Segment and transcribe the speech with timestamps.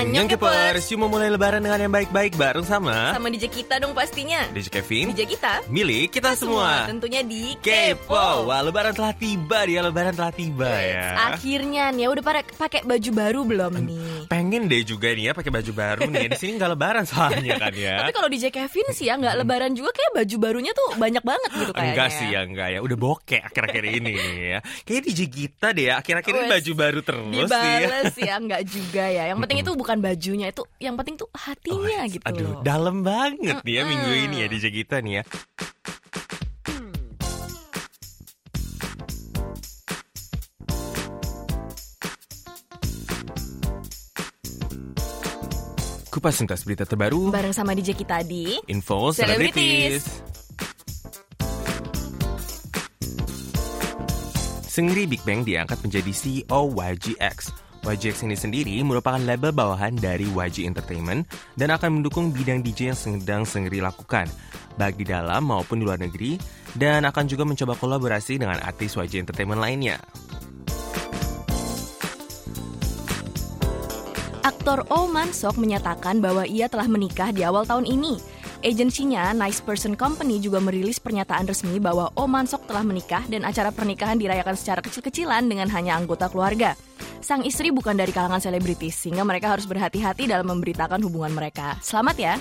[0.00, 4.48] Annyeong Kepers, Yuk memulai lebaran dengan yang baik-baik bareng sama Sama DJ kita dong pastinya.
[4.48, 5.12] DJ Kevin.
[5.12, 5.60] DJ kita.
[5.68, 11.36] Milik kita semua Tentunya di Kepo Wah lebaran telah tiba dia Lebaran telah tiba ya.
[11.36, 14.08] Akhirnya nih ya udah pada pakai baju baru belum nih?
[14.32, 16.32] Pengen deh juga nih ya pakai baju baru nih.
[16.32, 17.96] Di sini nggak lebaran soalnya kan ya.
[18.00, 21.50] Tapi kalau DJ Kevin sih ya nggak lebaran juga kayak baju barunya tuh banyak banget
[21.60, 21.92] gitu kayaknya.
[21.92, 22.78] Enggak sih ya enggak ya.
[22.80, 24.58] Udah bokeh akhir-akhir ini nih ya.
[24.88, 28.00] Kayaknya DJ kita deh ya Akhir-akhir ini baju baru terus nih ya.
[28.16, 29.24] ya nggak juga ya.
[29.28, 33.02] Yang penting itu bukan bajunya Itu yang penting tuh hatinya Wes, gitu Aduh loh dalam
[33.02, 35.22] banget nih ya minggu ini ya DJ kita nih ya
[46.10, 50.06] Kupas tuntas berita terbaru Bareng sama DJ kita di Info Celebrities.
[50.06, 50.30] Celebrities
[54.70, 57.69] Seungri Big Bang diangkat menjadi CEO YGX.
[57.80, 61.24] YGX ini sendiri merupakan label bawahan dari YG Entertainment
[61.56, 64.28] dan akan mendukung bidang DJ yang sedang Seungri lakukan,
[64.76, 66.36] baik di dalam maupun di luar negeri,
[66.76, 69.96] dan akan juga mencoba kolaborasi dengan artis YG Entertainment lainnya.
[74.44, 78.20] Aktor Oh Man Sok menyatakan bahwa ia telah menikah di awal tahun ini.
[78.60, 83.48] Agensinya Nice Person Company juga merilis pernyataan resmi bahwa Oh Man Sok telah menikah dan
[83.48, 86.76] acara pernikahan dirayakan secara kecil-kecilan dengan hanya anggota keluarga.
[87.20, 91.76] Sang istri bukan dari kalangan selebritis, sehingga mereka harus berhati-hati dalam memberitakan hubungan mereka.
[91.84, 92.34] Selamat ya!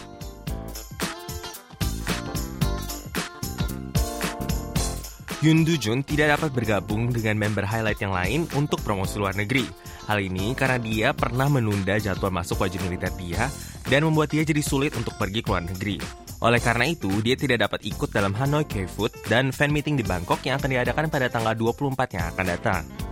[5.39, 9.63] Yoon Do Jun tidak dapat bergabung dengan member highlight yang lain untuk promosi luar negeri.
[10.07, 13.47] Hal ini karena dia pernah menunda jadwal masuk wajib militer dia
[13.87, 15.95] dan membuat dia jadi sulit untuk pergi ke luar negeri.
[16.39, 20.39] Oleh karena itu, dia tidak dapat ikut dalam Hanoi K-Food dan fan meeting di Bangkok
[20.43, 23.08] yang akan diadakan pada tanggal 24 yang akan datang.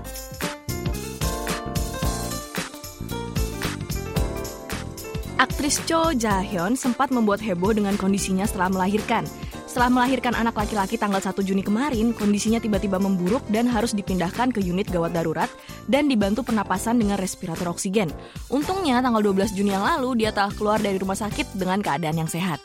[5.37, 9.21] Aktris Cho Jahyun sempat membuat heboh dengan kondisinya setelah melahirkan.
[9.69, 14.57] Setelah melahirkan anak laki-laki tanggal 1 Juni kemarin, kondisinya tiba-tiba memburuk dan harus dipindahkan ke
[14.65, 15.45] unit gawat darurat
[15.85, 18.09] dan dibantu pernapasan dengan respirator oksigen.
[18.49, 22.29] Untungnya tanggal 12 Juni yang lalu dia telah keluar dari rumah sakit dengan keadaan yang
[22.29, 22.57] sehat.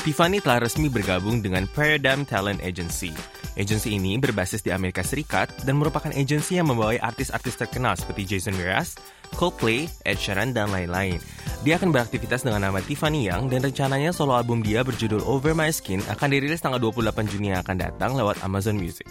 [0.00, 3.12] Tiffany telah resmi bergabung dengan Paradigm Talent Agency.
[3.60, 8.56] Agensi ini berbasis di Amerika Serikat dan merupakan agensi yang membawai artis-artis terkenal seperti Jason
[8.56, 8.96] Mraz,
[9.36, 11.20] Coldplay, Ed Sheeran, dan lain-lain.
[11.60, 15.68] Dia akan beraktivitas dengan nama Tiffany Young dan rencananya solo album dia berjudul Over My
[15.68, 19.04] Skin akan dirilis tanggal 28 Juni yang akan datang lewat Amazon Music.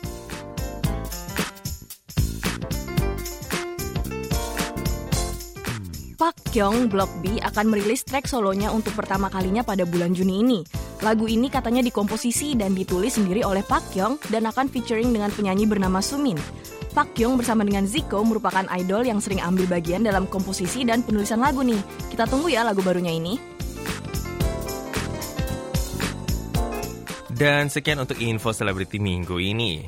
[6.18, 10.60] Park Kyung Block B akan merilis track solonya untuk pertama kalinya pada bulan Juni ini.
[11.00, 15.64] Lagu ini katanya dikomposisi dan ditulis sendiri oleh Park Kyung dan akan featuring dengan penyanyi
[15.64, 16.36] bernama Sumin.
[16.92, 21.40] Park Kyung bersama dengan Zico merupakan idol yang sering ambil bagian dalam komposisi dan penulisan
[21.40, 21.80] lagu nih.
[22.12, 23.40] Kita tunggu ya lagu barunya ini.
[27.32, 29.88] Dan sekian untuk info selebriti minggu ini.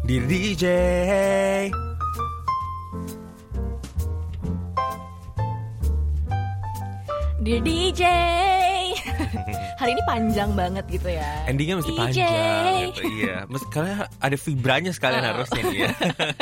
[0.00, 0.64] Di DJ.
[7.42, 8.61] Dear DJ.
[9.82, 11.26] Hari ini panjang banget gitu ya.
[11.42, 11.98] Endingnya mesti DJ.
[11.98, 13.36] panjang gitu, iya.
[13.44, 15.28] Mesti kalian ada vibranya sekalian Oh.
[15.34, 15.88] harusnya nih ya.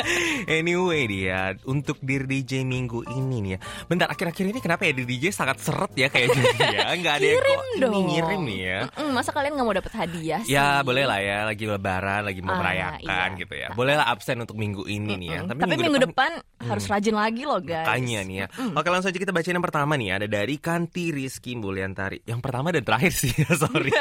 [0.61, 3.59] anyway dia untuk dir DJ minggu ini nih ya.
[3.85, 6.81] Bentar akhir-akhir ini kenapa ya dir DJ sangat seret ya kayak jadi ya.
[6.95, 8.05] Enggak ada yang kok ini dong.
[8.05, 8.79] ngirim nih ya.
[8.93, 10.53] Mm, masa kalian nggak mau dapet hadiah sih?
[10.53, 13.01] Ya boleh lah ya lagi lebaran lagi mau Ah, merayakan
[13.33, 13.39] iya.
[13.41, 13.67] gitu ya.
[13.73, 15.39] Boleh lah absen untuk minggu ini nih ya.
[15.41, 16.31] Mm, Tapi, minggu, depan,
[16.61, 17.89] harus rajin lagi loh guys.
[17.89, 18.47] Makanya nih ya.
[18.77, 20.13] Oke langsung aja kita bacain yang pertama nih.
[20.13, 22.21] Ada dari Kanti Rizky Mulyantari.
[22.21, 23.30] Yang pertama dan terakhir sih.
[23.53, 23.91] Sorry.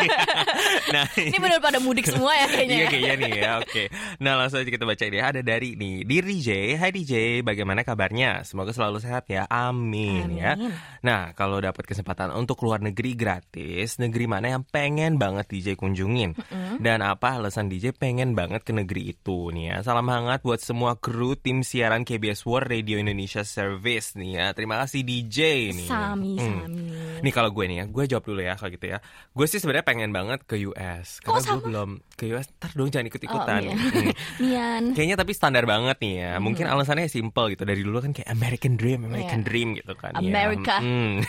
[0.94, 2.72] nah Ini bener pada mudik semua ya kayaknya.
[2.72, 2.88] Iya ya.
[2.88, 3.82] kayaknya nih ya oke
[4.18, 8.42] Nah langsung aja kita baca deh Ada dari nih Diri DJ Hai DJ Bagaimana kabarnya
[8.42, 10.72] Semoga selalu sehat ya Amin, ya Amin.
[11.00, 16.32] Nah kalau dapat kesempatan untuk keluar negeri gratis Negeri mana yang pengen banget DJ kunjungin
[16.77, 20.94] Dan apa alasan DJ pengen banget ke negeri itu nih ya Salam hangat buat semua
[20.94, 25.38] kru tim siaran KBS World Radio Indonesia Service nih ya Terima kasih DJ
[25.72, 26.62] nih Sami, Hmm.
[26.62, 26.86] sami.
[27.21, 28.98] Nih kalau gue nih ya, gue jawab dulu ya kalau gitu ya.
[29.30, 32.50] Gue sih sebenarnya pengen banget ke US karena gue belum ke US.
[32.56, 33.60] Ntar dong jangan ikut-ikutan.
[33.62, 33.74] Oh, iya.
[33.74, 34.10] Hmm.
[34.42, 34.84] Mian.
[34.92, 36.30] Kayaknya tapi standar banget nih ya.
[36.36, 37.62] Mungkin alasannya simple gitu.
[37.62, 39.46] Dari dulu kan kayak American Dream, American Iya.
[39.46, 40.12] Dream gitu kan.
[40.18, 40.20] ya.
[40.20, 40.74] America.
[40.78, 41.22] Hmm.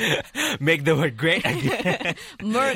[0.64, 2.14] Make the world great again.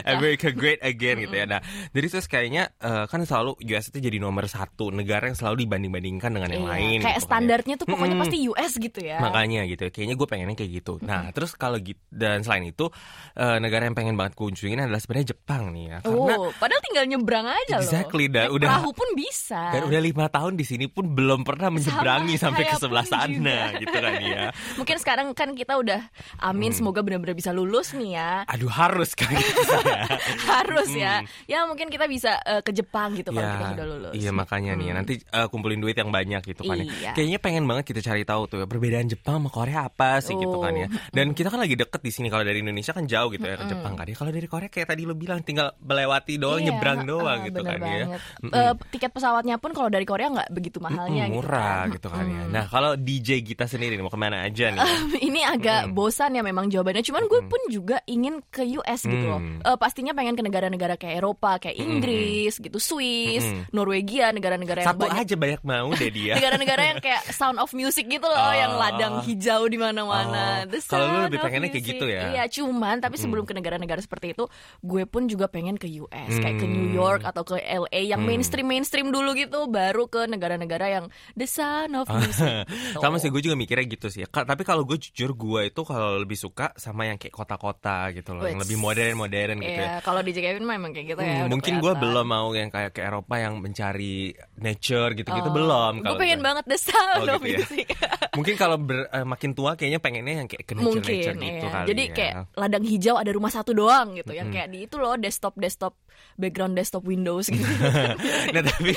[0.04, 0.48] America.
[0.50, 1.46] Great again gitu ya.
[1.46, 1.60] Nah,
[1.90, 6.30] jadi terus kayaknya eh, kan selalu US itu jadi nomor satu negara yang selalu dibanding-bandingkan
[6.30, 6.98] dengan yang Iya, lain.
[7.00, 8.24] Kayak gitu, standarnya tuh pokoknya Mm-mm.
[8.24, 9.18] pasti US gitu ya.
[9.18, 10.92] Makanya gitu, kayaknya gue pengennya kayak gitu.
[11.02, 12.88] Nah, terus kalau gitu dan selain itu
[13.36, 15.96] uh, negara yang pengen banget kunjungin adalah sebenarnya Jepang nih ya.
[16.00, 17.84] Karena oh, padahal tinggal nyebrang aja loh.
[17.84, 19.62] Exactly, Naik udah perahu pun bisa.
[19.76, 23.28] Dan udah lima tahun di sini pun belum pernah menyeberangi Sama, sampai ke sebelah sana
[23.28, 23.60] juga.
[23.84, 24.44] gitu kan ya.
[24.80, 26.00] Mungkin sekarang kan kita udah
[26.40, 28.48] amin semoga benar-benar bisa lulus nih ya.
[28.48, 29.76] Aduh harus kan gitu.
[30.48, 31.20] Harus ya.
[31.44, 34.12] Ya mungkin kita bisa eh, ke Jepang gitu kalau Ya, kita sudah lulus.
[34.16, 36.86] Iya makanya nih ya, nanti uh, kumpulin duit yang banyak gitu kan ya.
[36.86, 37.10] Iya.
[37.12, 40.56] Kayaknya pengen banget kita cari tahu tuh ya, perbedaan Jepang sama Korea apa sih gitu
[40.62, 40.88] kan ya.
[40.88, 41.12] Oh.
[41.12, 43.66] Dan kita kan lagi deket di sini kalau dari Indonesia kan jauh gitu ya ke
[43.68, 44.16] Jepang kan ya.
[44.16, 47.60] Kalau dari Korea kayak tadi lo bilang tinggal melewati doang Iya, nyebrang doang heeh, gitu
[47.62, 47.84] kan ya.
[48.04, 48.20] banget.
[48.38, 48.52] Mm-mm.
[48.54, 51.86] Eh, tiket pesawatnya pun kalau dari Korea nggak begitu mahalnya Mm, gitu murah kan.
[51.90, 52.42] gitu kan ya.
[52.46, 54.80] Nah kalau DJ kita sendiri mau ke mana aja nih?
[55.22, 57.00] ini agak bosan ya memang jawabannya.
[57.02, 59.40] Cuman gue pun juga ingin ke US gitu loh.
[59.40, 63.70] Eh, pastinya pengen ke negara-negara kayak Eropa, kayak Inggris gitu, Swiss, Mm-mm.
[63.70, 66.34] Norwegia, negara-negara yang Satu banyak aja banyak mau deh dia.
[66.38, 68.82] negara-negara yang kayak Sound of Music gitu loh, yang Oh.
[68.82, 70.64] ladang hijau di mana-mana.
[70.64, 70.80] Oh.
[70.82, 72.22] Kalau lu lebih pengennya kayak gitu ya?
[72.30, 74.44] Iya, cuman tapi sebelum ke negara-negara seperti itu,
[74.80, 76.94] gue pun juga pengen ke US, kayak ke New Hmm.
[76.94, 81.92] York atau ke LA yang mainstream mainstream dulu gitu, baru ke negara-negara yang The Sound
[81.94, 82.66] of Music.
[82.66, 82.98] gitu.
[82.98, 84.24] Sama sih gue juga mikirnya gitu sih.
[84.24, 88.32] Ka- tapi kalau gue jujur gue itu kalau lebih suka sama yang kayak kota-kota gitu
[88.32, 88.66] loh, yang Wits.
[88.66, 89.88] lebih modern-modern gitu ya.
[89.88, 91.26] Iya, kalau DJ Kevin memang kayak gitu ya.
[91.26, 95.54] Hmm, udah mungkin gue belum mau yang kayak ke Eropa yang mencari nature gitu-gitu Oh,
[95.54, 95.92] belum.
[96.00, 96.46] Gue pengen gue.
[96.46, 97.58] banget The Sound Oh, of gitu ya.
[97.60, 97.86] Music.
[98.38, 101.72] Mungkin kalau ber- eh, makin tua kayaknya pengennya yang kayak ke nature-nature Mungkin gitu iya.
[101.72, 102.12] kali Jadi ya.
[102.12, 105.94] kayak ladang hijau ada rumah satu doang gitu yang kayak di itu loh desktop desktop
[106.34, 107.62] background desktop Windows gitu.
[108.54, 108.92] nah tapi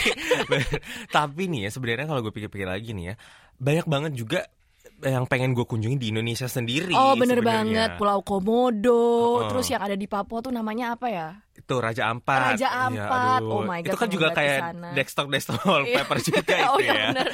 [1.12, 3.16] tapi nih ya sebenarnya kalau gue pikir-pikir lagi nih ya
[3.56, 4.42] banyak banget juga
[5.00, 6.92] yang pengen gue kunjungi di Indonesia sendiri.
[6.92, 7.56] oh bener sebenarnya.
[7.88, 9.00] banget Pulau Komodo,
[9.32, 9.48] Oh.
[9.48, 11.28] terus yang ada di Papua tuh namanya apa ya?
[11.52, 12.56] itu Raja Ampat.
[12.56, 13.40] Raja Iya, Ampat.
[13.40, 13.52] aduh.
[13.54, 14.90] Oh my God, Itu kan juga kayak ke sana.
[14.94, 17.06] desktop desktop wallpaper juga oh itu iya ya.
[17.10, 17.28] bener.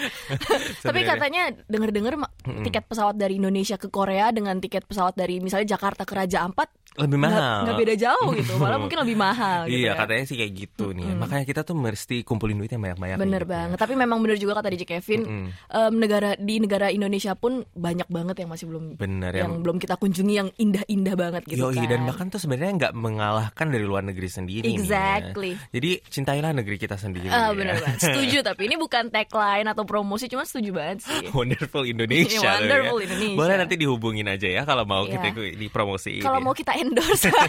[0.79, 5.69] Tapi katanya denger-denger ma- tiket pesawat dari Indonesia ke Korea dengan tiket pesawat dari misalnya
[5.71, 7.59] Jakarta ke Raja Ampat lebih mahal.
[7.63, 9.93] nggak beda jauh gitu, malah mungkin lebih mahal gitu Iya, ya.
[9.97, 11.07] katanya sih kayak gitu nih.
[11.13, 13.17] Makanya kita tuh mesti kumpulin duit yang banyak-banyak.
[13.17, 13.53] Bener gitu ya.
[13.53, 13.77] banget.
[13.77, 15.47] Tapi memang bener juga kata DJ Kevin, Mm-mm.
[15.51, 19.77] em, negara di negara Indonesia pun banyak banget yang masih belum Bener yang yang belum
[19.77, 21.87] kita kunjungi yang indah-indah banget gitu Yoi, kan.
[21.87, 24.79] dan bahkan tuh sebenarnya nggak mengalahkan dari luar negeri sendiri nih ya.
[24.79, 25.51] Exactly.
[25.69, 27.27] Jadi cintailah negeri kita sendiri.
[27.27, 27.53] Ah, ya.
[27.53, 27.99] bener banget.
[28.01, 31.27] Setuju tapi ini bukan tagline atau promosi, cuma setuju banget sih.
[31.37, 32.39] Wonderful Indonesia.
[32.57, 33.05] Wonderful ya.
[33.05, 33.35] Indonesia.
[33.35, 35.21] Boleh nanti dihubungin aja ya kalau mau Iya.
[35.21, 36.21] kita dipromosiin.
[36.21, 37.29] Kalau mau kita endorse,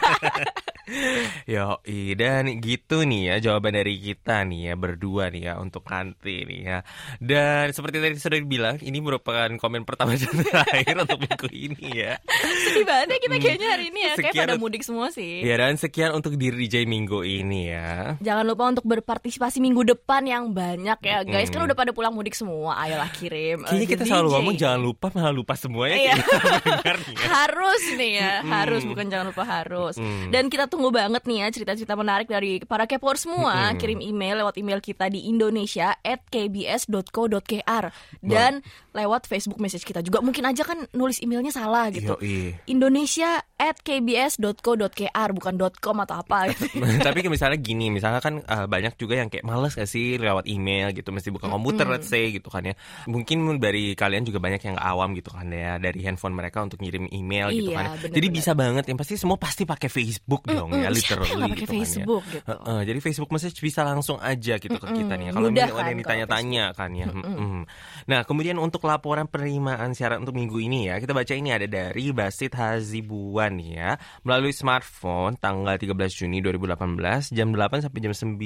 [1.47, 1.83] Yo,
[2.15, 6.61] dan gitu nih ya jawaban dari kita nih ya berdua nih ya untuk nanti nih
[6.63, 6.79] ya.
[7.19, 12.23] Dan seperti tadi sudah dibilang, ini merupakan komen pertama dan terakhir untuk minggu ini ya.
[12.63, 14.13] sedih banget ya kita kayaknya hari ini ya.
[14.17, 15.43] Kayak pada mudik semua sih.
[15.43, 18.15] Ya dan sekian untuk diri DJ minggu ini ya.
[18.19, 21.51] Jangan lupa untuk berpartisipasi minggu depan yang banyak ya guys.
[21.51, 21.67] Kan Mm.
[21.67, 22.79] udah pada pulang mudik semua.
[22.79, 23.59] Ayolah kirim.
[23.61, 26.15] eh, Kayaknya ke kita selalu ngomong jangan lupa malah lupa semuanya Iya.
[26.87, 26.95] ya.
[27.27, 29.99] harus nih ya, harus bukan jangan lupa harus.
[29.99, 30.31] Mm.
[30.31, 33.73] Dan kita tunggu banget nih ya cerita-cerita menarik dari para kepor semua.
[33.75, 33.79] Mm.
[33.79, 37.85] Kirim email lewat email kita di indonesia@kbs.co.kr
[38.23, 38.63] dan
[38.97, 40.25] lewat Facebook message kita juga.
[40.25, 42.17] Mungkin aja kan nulis emailnya salah gitu.
[42.17, 42.57] Yoi.
[42.71, 46.69] Indonesia at kbs.co.kr bukan .com atau apa gitu.
[47.07, 50.93] Tapi misalnya gini, misalnya kan eh, banyak juga yang kayak males gak sih lewat email
[50.93, 52.75] gitu, mesti buka komputer let's say gitu kan ya.
[53.09, 57.09] Mungkin dari kalian juga banyak yang awam gitu kan ya, dari handphone mereka untuk ngirim
[57.13, 57.85] email gitu Iya, kan.
[57.97, 58.17] bener-bener.
[58.17, 61.53] Jadi bisa banget, yang pasti semua pasti pakai Facebook dong ya, Mm-mm, literally siapa yang
[61.57, 61.97] gitu kan ya.
[61.97, 62.17] Gitu?
[62.47, 65.27] Heeh, jadi Facebook message bisa langsung aja gitu ke kita nih.
[65.29, 65.33] ya.
[65.35, 67.07] Kalau misalnya ada kan yang kalau ditanya-tanya kan ya.
[67.11, 67.63] Mm-mm.
[68.07, 72.13] Nah, kemudian untuk laporan penerimaan siaran untuk minggu ini ya, kita baca ini ada dari
[72.15, 78.39] Basit Hazibuan ya, melalui smartphone tanggal 13 Juni 2018 jam 8 sampai jam 9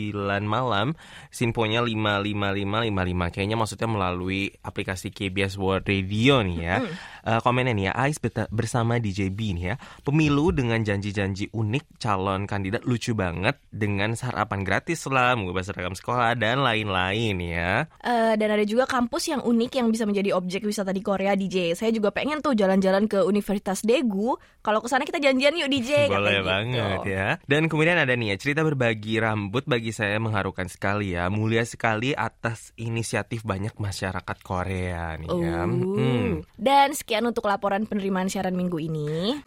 [0.47, 0.97] malam,
[1.29, 3.35] sinfonya 55555.
[3.35, 6.77] Kayaknya maksudnya melalui aplikasi KBS World Radio nih ya.
[7.21, 8.17] Eh, komennya nih ya, Ais
[8.49, 9.75] bersama DJ B nih ya.
[10.01, 16.37] Pemilu dengan janji-janji unik, calon kandidat lucu banget dengan sarapan gratis lah, mengubah seragam sekolah
[16.37, 17.89] dan lain-lain ya.
[18.05, 21.73] Eh, dan ada juga kampus yang unik yang bisa menjadi objek wisata di Korea DJ.
[21.73, 24.37] Saya juga pengen tuh jalan-jalan ke Universitas Daegu.
[24.61, 26.13] Kalau ke sana kita janjian yuk DJ.
[26.13, 26.51] Boleh gitu.
[26.53, 27.27] banget ya.
[27.49, 31.33] Dan kemudian ada nih ya, cerita berbagi rambut bagi saya mengharukan sekali ya.
[31.33, 35.65] Mulia sekali atas inisiatif banyak masyarakat Korea nih ya.
[35.65, 35.97] Uh.
[35.97, 36.31] Hmm.
[36.61, 39.41] Dan sekian untuk laporan penerimaan siaran minggu ini.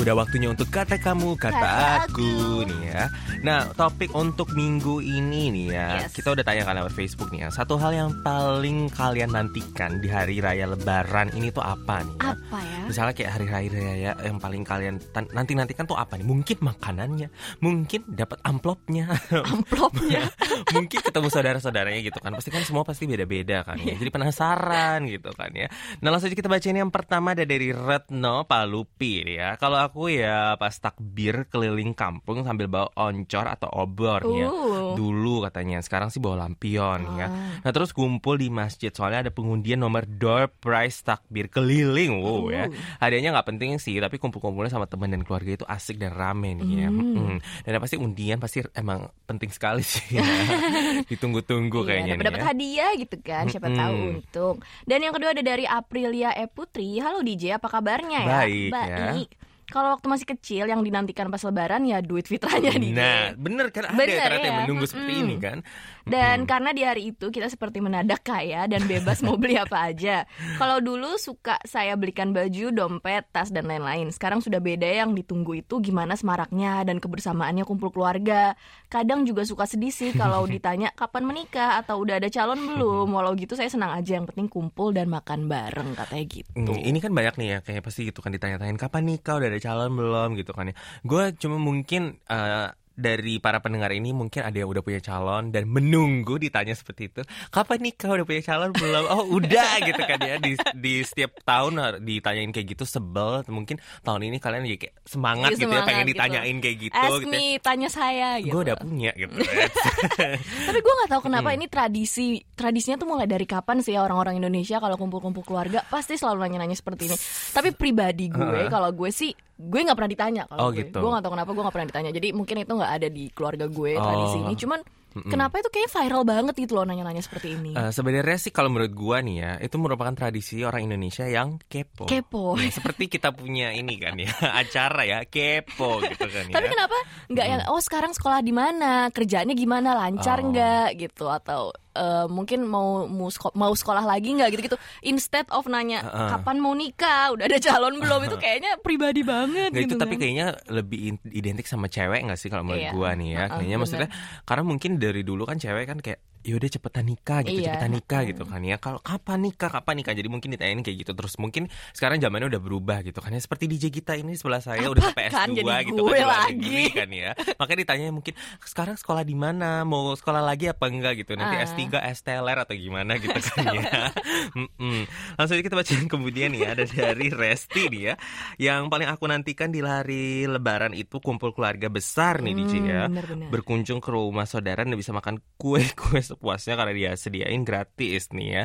[0.00, 2.24] Udah waktunya untuk kata kamu, kata, Kata aku.
[2.24, 2.64] aku.
[2.64, 3.02] nih ya.
[3.44, 5.88] Nah, topik untuk minggu ini nih ya.
[6.08, 6.16] Yes.
[6.16, 7.48] Kita udah tanya kan lewat Facebook nih ya.
[7.52, 12.32] Satu hal yang paling kalian nantikan di hari raya lebaran ini tuh apa nih ya?
[12.32, 12.80] Apa ya?
[12.88, 14.96] Misalnya kayak hari raya yang paling kalian
[15.36, 16.24] nanti nantikan tuh apa nih?
[16.24, 17.28] Mungkin makanannya,
[17.60, 19.04] mungkin dapat amplopnya,
[19.52, 20.32] Amplopnya.
[20.74, 22.32] mungkin ketemu saudara-saudaranya gitu kan.
[22.40, 24.00] Pasti kan semua pasti beda-beda kan ya.
[24.00, 25.68] Jadi penasaran gitu kan ya.
[26.00, 29.60] Nah langsung aja kita bacain yang pertama ada dari Retno Palupi ya.
[29.60, 34.46] Kalau aku ya pas takbir keliling kampung sambil bawa oncor atau obor ya.
[34.46, 34.94] Uh.
[34.94, 37.26] Dulu katanya, sekarang sih bawa lampion ya.
[37.26, 37.58] Ah.
[37.66, 42.70] Nah terus kumpul di masjid soalnya ada pengundian nomor door prize takbir keliling, wow ya.
[42.70, 43.02] Uh.
[43.02, 46.86] Hadiahnya nggak penting sih, tapi kumpul-kumpulnya sama teman dan keluarga itu asik dan rame nih
[46.86, 46.88] ya.
[46.94, 47.42] Mm.
[47.66, 50.22] Dan pasti undian pasti emang penting sekali sih.
[50.22, 50.22] ya.
[51.10, 52.46] Ditunggu-tunggu kayaknya dapat nih dapat ya.
[52.46, 53.80] hadiah gitu kan, siapa Mm-mm.
[53.82, 54.56] tahu untung.
[54.86, 57.02] Dan yang kedua ada dari Aprilia E Putri.
[57.02, 58.30] Halo DJ, apa kabarnya ya?
[58.30, 59.49] Baik, ya.
[59.70, 62.92] Kalau waktu masih kecil yang dinantikan pas lebaran ya duit fitranya DJ.
[62.92, 64.60] Nah, bener kan ada Bener, ternyata yang ya.
[64.66, 65.24] menunggu seperti Mm-mm.
[65.24, 65.58] ini kan.
[66.06, 66.50] Dan Mm-mm.
[66.50, 70.24] karena di hari itu kita seperti menadak kaya dan bebas mau beli apa aja.
[70.60, 74.08] Kalau dulu suka saya belikan baju, dompet, tas dan lain-lain.
[74.14, 78.56] Sekarang sudah beda yang ditunggu itu gimana semaraknya dan kebersamaannya kumpul keluarga.
[78.88, 83.08] Kadang juga suka sedih sih kalau ditanya kapan menikah atau udah ada calon belum.
[83.10, 86.72] Walau gitu saya senang aja yang penting kumpul dan makan bareng katanya gitu.
[86.72, 89.60] Hmm, ini kan banyak nih ya kayak pasti gitu kan ditanya-tanyain kapan nikah udah ada
[89.60, 90.74] calon belum gitu kan ya.
[91.04, 92.68] Gue cuma mungkin eh,
[93.00, 97.20] dari para pendengar ini mungkin ada yang udah punya calon dan menunggu ditanya seperti itu.
[97.48, 99.04] Kapan nikah udah punya calon belum?
[99.08, 103.40] Oh udah gitu kan ya di, di setiap tahun ditanyain kayak gitu sebel.
[103.48, 106.10] Mungkin tahun ini kalian jadi kayak semangat Iya, gitu ya pengen gitu.
[106.14, 106.94] ditanyain kayak gitu.
[106.94, 107.32] Ask gitu ya.
[107.32, 108.52] me, tanya saya gitu.
[108.52, 109.32] Gue udah punya gitu.
[109.40, 109.66] ya.
[110.68, 114.36] Tapi gue nggak tahu kenapa ini tradisi tradisinya tuh mulai dari kapan sih ya orang-orang
[114.36, 117.16] Indonesia kalau kumpul-kumpul keluarga pasti selalu nanya-nanya seperti ini.
[117.56, 120.80] Tapi pribadi gue kalau gue sih gue nggak pernah ditanya kalau Oh, gue.
[120.80, 120.96] gitu.
[120.96, 122.10] Gue nggak tahu kenapa gue nggak pernah ditanya.
[122.10, 124.42] Jadi mungkin itu nggak ada di keluarga gue tradisi Oh.
[124.42, 124.54] ini.
[124.56, 124.80] Cuman
[125.12, 127.72] kenapa itu kayak viral banget gitu loh nanya-nanya seperti ini.
[127.72, 132.04] Eh, sebenarnya sih kalau menurut gua nih ya itu merupakan tradisi orang Indonesia yang kepo.
[132.04, 132.54] Kepo.
[132.54, 134.30] Ya, seperti kita punya ini kan ya
[134.62, 136.54] acara ya kepo gitu kan ya.
[136.54, 140.48] Tapi kenapa nggak yang oh sekarang sekolah di mana kerjanya gimana lancar Oh.
[140.48, 145.44] nggak gitu atau eh, mungkin mau mau, seko- mau sekolah lagi nggak gitu gitu instead
[145.48, 146.28] of nanya Heeh.
[146.32, 150.14] kapan mau nikah udah ada calon belum itu kayaknya pribadi banget Nggak, gitu itu tapi
[150.14, 150.20] kan.
[150.20, 152.92] kayaknya lebih identik sama cewek nggak sih kalau menurut Iya.
[152.92, 153.36] gua nih ya.
[153.36, 153.82] Heeh, Kayaknya bener.
[153.82, 154.08] maksudnya
[154.44, 158.20] karena mungkin dari dulu kan cewek kan kayak yaudah cepetan nikah gitu, Iya, cepetan nikah
[158.24, 158.76] gitu kan ya.
[158.76, 160.14] Kalau kapan nikah, kapan nikah.
[160.14, 161.36] Jadi mungkin ditanyain kayak gitu terus.
[161.36, 163.40] Mungkin sekarang zamannya udah berubah gitu kan ya.
[163.40, 165.48] Seperti DJ kita ini sebelah saya udah sampai kan?
[165.48, 166.56] S2 Jadi gitu gue kan di luar lagi.
[166.56, 167.30] negeri kan ya.
[167.56, 169.84] Makanya ditanya mungkin sekarang sekolah di mana?
[169.84, 171.36] Mau sekolah lagi apa enggak gitu.
[171.36, 171.66] Nanti Ah.
[171.66, 171.80] S3,
[172.16, 173.92] STLR atau gimana gitu kan ya.
[174.56, 175.00] Mm-mm.
[175.36, 178.14] Langsung aja kita bacain kemudian ya ada dari Resti nih ya.
[178.56, 183.02] Yang paling aku nantikan di hari lebaran itu kumpul keluarga besar nih DJ ya.
[183.04, 183.48] Hmm, bener-bener.
[183.50, 188.62] Berkunjung ke rumah saudara dan bisa makan kue-kue sepuasnya karena dia sediain gratis nih ya.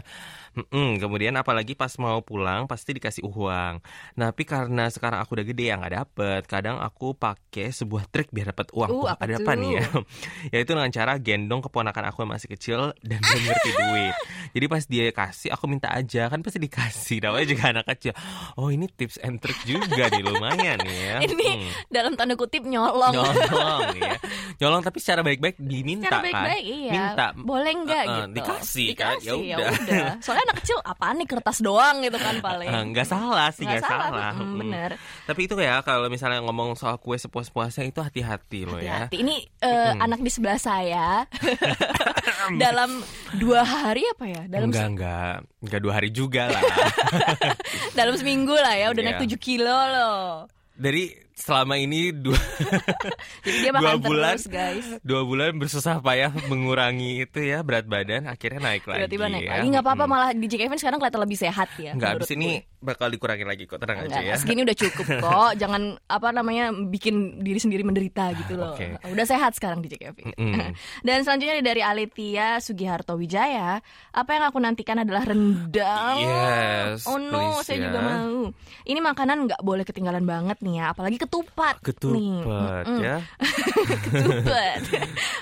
[0.55, 0.97] Mm-mm.
[0.97, 3.83] Kemudian apalagi pas mau pulang pasti dikasih uang.
[4.15, 6.41] Nah, tapi karena sekarang aku udah gede ya nggak dapet.
[6.45, 8.89] Kadang aku pakai sebuah trik biar dapat uang.
[8.89, 9.85] Uh, apa ada apa nih ya?
[10.53, 14.15] Yaitu dengan cara gendong keponakan aku yang masih kecil dan belum ngerti duit.
[14.51, 17.17] Jadi pas dia kasih aku minta aja kan pasti dikasih.
[17.19, 18.13] Namanya juga anak kecil.
[18.55, 21.17] Oh ini tips and trick juga nih lumayan nih ya.
[21.21, 21.71] ini Hmm.
[21.87, 24.15] dalam tanda kutip nyolong Nyolong ya.
[24.57, 26.73] Nyolong tapi secara baik-baik diminta Secara baik-baik kan.
[26.73, 27.27] iya Minta.
[27.35, 30.09] boleh nggak Uh-uh, gitu dikasih kan, ya Dikasih, udah.
[30.19, 34.07] soalnya anak kecil apaan nih kertas doang gitu kan paling nggak salah sih Nggak salah,
[34.07, 34.57] salah, mm, Mm.
[34.61, 34.89] bener.
[35.25, 39.17] tapi itu ya kalau misalnya ngomong soal kue sepuas-puasnya itu hati-hati loh ya Hati-hati.
[39.19, 41.25] Ini eh, anak di sebelah saya
[42.61, 43.01] dalam
[43.33, 44.43] dua hari apa ya?
[44.45, 46.61] Dalam enggak enggak enggak dua hari juga lah
[47.99, 48.87] dalam seminggu lah ya.
[48.89, 49.09] Udah Iya.
[49.11, 50.45] naik 7 kilo loh.
[50.75, 52.39] dari selama ini dua
[53.45, 54.33] Jadi dia Dua bulan.
[54.33, 54.87] terus guys.
[55.01, 59.51] dua bulan bersusah payah mengurangi itu ya berat badan akhirnya naik lagi Tiba-tiba naik ya.
[59.53, 59.67] lagi.
[59.67, 60.11] Nggak apa-apa Mm.
[60.11, 61.91] malah DJ Kevin sekarang kelihatan lebih sehat ya.
[61.93, 62.79] Menurut abis ini gue.
[62.79, 64.35] bakal dikurangin lagi kok, tenang aja Enggak, ya.
[64.37, 65.51] segini udah cukup kok.
[65.55, 68.73] Jangan apa namanya bikin diri sendiri menderita gitu loh.
[68.73, 68.95] Oke.
[69.05, 70.31] Udah sehat sekarang DJ Kevin.
[71.05, 76.15] Dan selanjutnya dari Aletia Sugiharto Wijaya, apa yang aku nantikan adalah rendang.
[76.17, 77.83] Yes, Oh no, please saya ya.
[77.85, 78.39] juga mau.
[78.81, 81.75] Ini makanan nggak boleh ketinggalan banget nih ya, apalagi ketupat.
[81.77, 81.85] nih.
[81.85, 83.01] Ketupat Mm-mm.
[83.01, 83.17] ya.
[84.05, 84.79] ketupat.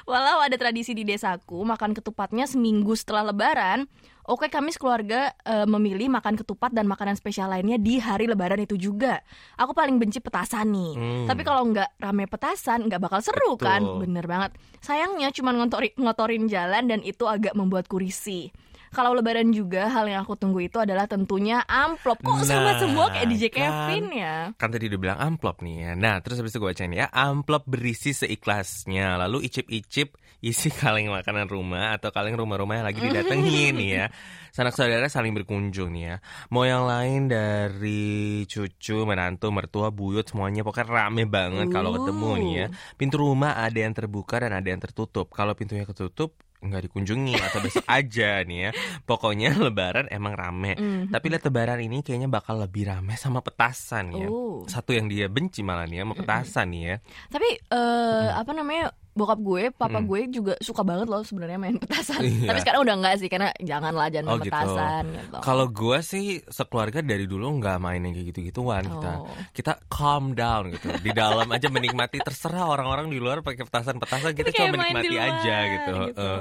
[0.04, 3.88] Walau ada tradisi di desaku makan ketupatnya seminggu setelah Lebaran,
[4.24, 8.76] oke kami sekeluarga eh, memilih makan ketupat dan makanan spesial lainnya di hari Lebaran itu
[8.76, 9.24] juga.
[9.56, 10.94] Aku paling benci petasan nih.
[10.96, 11.26] Hmm.
[11.28, 13.68] Tapi kalau nggak rame petasan nggak bakal seru Betul.
[13.68, 13.82] kan?
[14.00, 14.52] Bener banget.
[14.80, 18.52] Sayangnya cuma ngotori- ngotorin jalan dan itu agak membuatku risih.
[18.94, 22.22] Kalau lebaran juga hal yang aku tunggu itu adalah tentunya amplop.
[22.22, 23.60] Kok sama Nah, semua kayak DJ kan.
[23.60, 24.36] Kevin ya?
[24.56, 25.92] Kan tadi udah bilang amplop nih ya.
[25.98, 27.10] Nah, terus habis itu gue bacain ya.
[27.10, 29.18] Amplop berisi seikhlasnya.
[29.18, 34.06] Lalu icip-icip isi kaleng makanan rumah atau kaleng rumah-rumah yang lagi didatengin ya.
[34.56, 36.16] Sanak saudara saling berkunjung nih ya.
[36.54, 42.52] Mau yang lain dari cucu, menantu, mertua, buyut semuanya pokoknya rame banget kalau ketemu nih
[42.54, 42.66] ya.
[42.94, 45.34] Pintu rumah ada yang terbuka dan ada yang tertutup.
[45.34, 48.72] Kalau pintunya ketutup nggak dikunjungi atau besok aja nih ya.
[49.04, 50.74] Pokoknya lebaran emang rame.
[50.80, 51.12] Mhm.
[51.12, 54.28] Tapi lihat lebaran ini kayaknya bakal lebih rame sama petasan ya.
[54.32, 54.64] Oh.
[54.66, 56.96] Satu yang dia benci malah nih ya, mau petasan nih ya.
[57.30, 59.03] Tapi eh, apa namanya?
[59.14, 60.06] Bokap gue, papa Mm.
[60.10, 62.18] gue juga suka banget loh sebenarnya main petasan.
[62.20, 62.50] Iya.
[62.50, 64.54] Tapi sekarang udah enggak sih karena janganlah jangan Oh, main gitu.
[64.58, 65.38] petasan gitu.
[65.40, 69.12] Kalau gue sih sekeluarga dari dulu nggak main yang kayak gitu-gituan kita.
[69.22, 69.30] Oh.
[69.54, 70.90] Kita calm down gitu.
[70.98, 75.56] Di dalam aja menikmati terserah orang-orang di luar pakai petasan-petasan kita cuma menikmati luar, aja
[75.70, 75.94] gitu.
[76.10, 76.26] gitu.
[76.26, 76.40] Eh.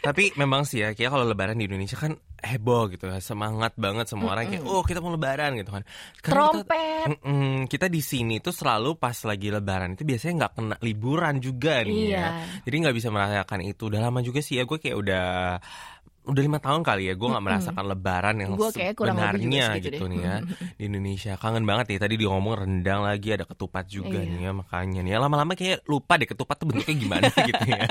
[0.00, 4.08] Tapi memang sih ya, kayak kalau lebaran di Indonesia kan heboh gitu ya, semangat banget
[4.08, 5.84] semua orang kayak oh kita mau lebaran gitu kan.
[6.16, 7.04] Kita- Trompet.
[7.20, 11.84] Mm-mm, kita di sini tuh selalu pas lagi lebaran itu biasanya nggak kena liburan juga
[11.84, 12.22] nih Iya.
[12.22, 12.26] ya.
[12.64, 13.82] Jadi nggak bisa merayakan itu.
[13.90, 15.24] Udah lama juga sih ya gue kayak udah
[16.30, 20.08] udah lima tahun kali ya gue nggak merasakan lebaran yang Gue kayak sebenarnya gitu deh.
[20.08, 20.36] nih ya
[20.76, 24.26] di Indonesia kangen banget nih tadi dia ngomong rendang lagi ada ketupat juga Iya.
[24.26, 27.82] nih ya makanya nih ya lama-lama kayak lupa deh ketupat tuh bentuknya gimana gitu ya.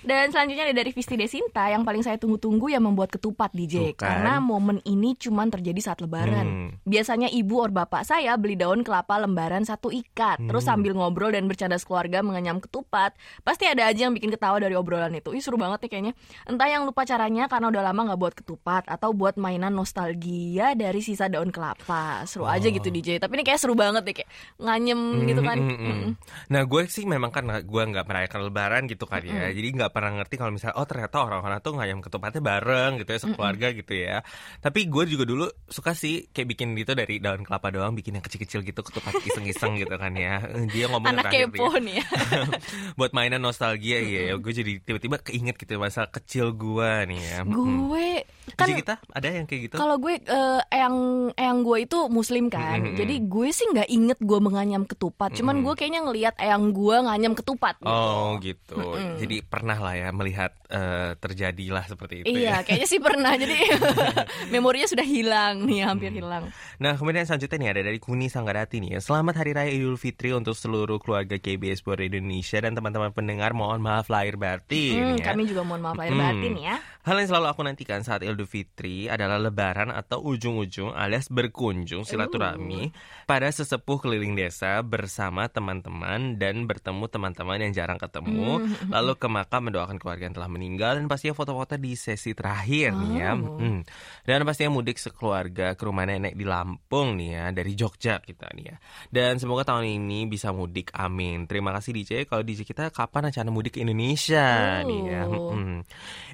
[0.00, 3.96] Dan selanjutnya ada dari Visti Desinta yang paling saya tunggu-tunggu yang membuat ketupat DJ Tuh
[3.96, 4.20] kan.
[4.20, 6.46] karena momen ini cuman terjadi saat lebaran.
[6.46, 6.70] Hmm.
[6.82, 10.70] Biasanya ibu or bapak saya beli daun kelapa lembaran satu ikat, terus Hmm.
[10.76, 13.12] sambil ngobrol dan bercanda sekeluarga mengenyam ketupat.
[13.40, 15.30] Pasti ada aja yang bikin ketawa dari obrolan itu.
[15.30, 16.12] Ih seru banget nih kayaknya.
[16.44, 20.98] Entah yang lupa caranya karena udah lama nggak buat ketupat atau buat mainan nostalgia dari
[20.98, 22.22] sisa daun kelapa.
[22.24, 22.72] Seru aja Oh.
[22.72, 23.16] gitu DJ.
[23.16, 25.56] Tapi ini kayak seru banget deh kayak nganyem gitu kan.
[25.56, 26.10] Mm, mm, mm.
[26.48, 30.12] Nah gue sih memang kan gue nggak merayakan lebaran gitu kan ya Jadi nggak pernah
[30.16, 34.16] ngerti kalau misalnya Oh ternyata orang-orang tuh ngayam ketupatnya bareng gitu ya Sekeluarga gitu ya
[34.58, 38.24] Tapi gue juga dulu suka sih Kayak bikin gitu dari daun kelapa doang Bikin yang
[38.24, 42.06] kecil-kecil gitu Ketupat iseng-iseng gitu kan ya Dia ngomong Anak kepo nih ya.
[42.98, 46.69] Buat mainan nostalgia ya Gue jadi tiba-tiba keinget gitu Masa kecil gue
[47.08, 48.10] nih ya gue
[48.52, 50.96] kan Jadi kita ada yang kayak gitu Kalau gue eh, eyang
[51.32, 52.96] eyang gue itu muslim kan, Mm-mm.
[52.96, 55.30] jadi gue sih nggak inget gue menganyam ketupat.
[55.32, 57.76] Cuman gue kayaknya ngelihat eyang gue nganyam ketupat.
[57.76, 57.88] Gitu.
[57.88, 59.16] Oh gitu Mm-mm.
[59.16, 63.32] Jadi pernah lah ya Melihat eh, terjadilah seperti itu ya Iya, kayaknya sih pernah.
[63.32, 63.56] Jadi
[64.52, 66.48] memorinya sudah hilang nih, hampir hilang.
[66.76, 69.00] Nah kemudian selanjutnya nih ada dari Kuni Sanggarati nih ya.
[69.00, 73.80] Selamat Hari Raya Idul Fitri untuk seluruh keluarga KBS Buat Indonesia dan teman-teman pendengar mohon
[73.80, 75.24] maaf lahir batin Hmm, ya.
[75.26, 76.22] kami juga mohon maaf lahir Hmm.
[76.22, 76.76] batin ya.
[77.00, 82.92] Hal yang selalu aku nantikan saat Idul Fitri adalah lebaran atau ujung-ujung alias berkunjung silaturahmi
[83.24, 88.90] pada sesepuh keliling desa bersama teman-teman dan bertemu teman-teman yang jarang ketemu Hmm.
[88.90, 93.12] lalu ke makam mendoakan keluarga yang telah meninggal dan pastinya foto-foto di sesi terakhir nih
[93.20, 93.30] ya.
[93.36, 93.58] Oh.
[93.58, 93.80] Hmm.
[94.26, 98.64] Dan pastinya mudik sekeluarga ke rumah nenek di Lampung nih ya dari Jogja kita nih
[98.74, 98.76] ya.
[99.08, 101.46] Dan semoga tahun ini bisa mudik amin.
[101.46, 102.12] Terima kasih DJ.
[102.26, 105.22] Kalau DJ kita kapan rencana mudik ke Indonesia nih ya.
[105.30, 105.54] Oh.
[105.54, 105.80] Hmm.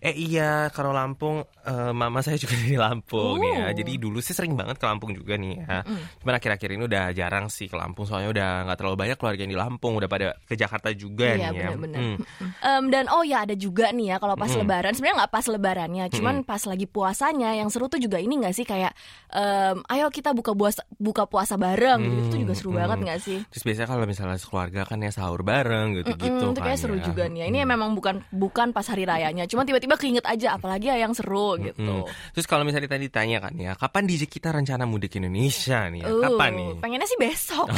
[0.01, 1.45] Eh iya kalau Lampung
[1.87, 3.71] eh, mama saya juga dari Lampung ya.
[3.71, 3.73] Oh.
[3.73, 5.87] Jadi dulu sih sering banget ke Lampung juga nih ya.
[6.19, 9.53] Cuman akhir-akhir ini udah jarang sih ke Lampung soalnya udah nggak terlalu banyak keluarga yang
[9.53, 11.53] di Lampung udah pada ke Jakarta juga Iya, nih ya.
[11.53, 12.01] benar-benar.
[12.01, 12.17] Hmm.
[12.59, 14.59] Em, dan oh ya ada juga nih ya kalau pas Mm.
[14.59, 18.53] lebaran sebenarnya nggak pas lebarannya cuman pas lagi puasanya yang seru tuh juga ini nggak
[18.53, 18.91] sih kayak
[19.29, 23.05] em, ayo kita buka puasa buka puasa bareng gitu itu juga seru Mm, banget mm.
[23.05, 26.73] nggak sih Terus biasanya kalau misalnya sekeluarga kan ya sahur bareng gitu-gitu Mm, itu kayak
[26.73, 27.05] kan seru ya.
[27.05, 27.47] juga nih ya.
[27.47, 31.59] ini memang bukan bukan pas hari rayanya cuma tiba-tiba keinget aja apalagi ya yang seru
[31.59, 32.03] gitu Hmm.
[32.33, 36.01] Terus kalau misalnya tadi ditanya kan ya, kapan DJ kita rencana mudik ke Indonesia nih?
[36.01, 36.09] Ya?
[36.09, 36.69] Uh, Kapan nih?
[36.81, 37.69] pengennya sih besok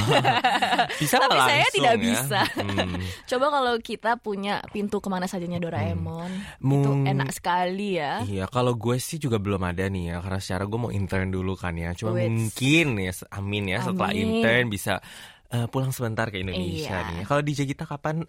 [1.00, 2.00] Bisa tapi nggak saya langsung tidak ya?
[2.00, 2.40] bisa.
[2.56, 2.94] Hmm.
[3.30, 8.46] coba kalau kita punya pintu ke mana sajanya Doraemon itu Mung- enak sekali ya Iya,
[8.46, 11.74] kalau gue sih juga belum ada nih ya, karena secara gue mau intern dulu kan
[11.74, 11.90] ya.
[11.92, 12.28] Cuma Wits.
[12.28, 14.26] mungkin ya, amin ya, setelah Amin.
[14.38, 14.94] intern bisa
[15.48, 17.08] eh, pulang sebentar ke Indonesia Iya.
[17.10, 17.22] nih.
[17.24, 18.20] Kalau DJ kita kapan?